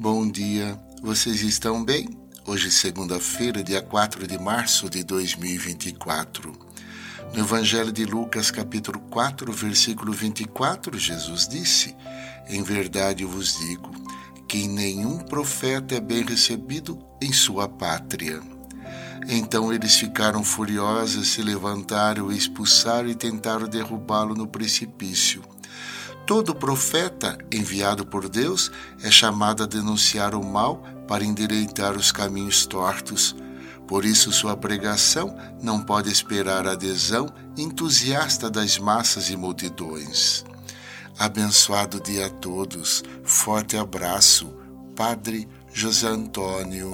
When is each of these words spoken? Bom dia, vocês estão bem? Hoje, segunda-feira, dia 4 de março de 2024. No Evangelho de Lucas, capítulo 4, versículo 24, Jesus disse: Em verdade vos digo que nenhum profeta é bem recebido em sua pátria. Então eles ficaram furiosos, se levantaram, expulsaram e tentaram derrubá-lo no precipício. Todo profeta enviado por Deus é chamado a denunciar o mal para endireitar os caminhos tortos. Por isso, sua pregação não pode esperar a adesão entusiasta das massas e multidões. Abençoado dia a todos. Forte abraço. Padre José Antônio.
Bom 0.00 0.26
dia, 0.26 0.80
vocês 1.02 1.42
estão 1.42 1.84
bem? 1.84 2.08
Hoje, 2.46 2.70
segunda-feira, 2.70 3.62
dia 3.62 3.82
4 3.82 4.26
de 4.26 4.38
março 4.38 4.88
de 4.88 5.04
2024. 5.04 6.58
No 7.34 7.40
Evangelho 7.40 7.92
de 7.92 8.06
Lucas, 8.06 8.50
capítulo 8.50 8.98
4, 9.10 9.52
versículo 9.52 10.10
24, 10.10 10.98
Jesus 10.98 11.46
disse: 11.46 11.94
Em 12.48 12.62
verdade 12.62 13.26
vos 13.26 13.58
digo 13.58 13.90
que 14.48 14.66
nenhum 14.66 15.18
profeta 15.18 15.96
é 15.96 16.00
bem 16.00 16.24
recebido 16.24 16.98
em 17.20 17.30
sua 17.30 17.68
pátria. 17.68 18.40
Então 19.28 19.70
eles 19.70 19.96
ficaram 19.96 20.42
furiosos, 20.42 21.28
se 21.28 21.42
levantaram, 21.42 22.32
expulsaram 22.32 23.10
e 23.10 23.14
tentaram 23.14 23.68
derrubá-lo 23.68 24.34
no 24.34 24.46
precipício. 24.46 25.42
Todo 26.30 26.54
profeta 26.54 27.36
enviado 27.50 28.06
por 28.06 28.28
Deus 28.28 28.70
é 29.02 29.10
chamado 29.10 29.64
a 29.64 29.66
denunciar 29.66 30.32
o 30.32 30.44
mal 30.44 30.76
para 31.08 31.24
endireitar 31.24 31.96
os 31.96 32.12
caminhos 32.12 32.66
tortos. 32.66 33.34
Por 33.88 34.04
isso, 34.04 34.30
sua 34.30 34.56
pregação 34.56 35.36
não 35.60 35.82
pode 35.82 36.08
esperar 36.08 36.68
a 36.68 36.74
adesão 36.74 37.26
entusiasta 37.58 38.48
das 38.48 38.78
massas 38.78 39.28
e 39.28 39.36
multidões. 39.36 40.44
Abençoado 41.18 42.00
dia 42.00 42.26
a 42.26 42.30
todos. 42.30 43.02
Forte 43.24 43.76
abraço. 43.76 44.54
Padre 44.94 45.48
José 45.72 46.06
Antônio. 46.06 46.92